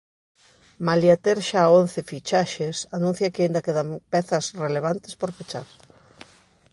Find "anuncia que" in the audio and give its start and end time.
2.97-3.41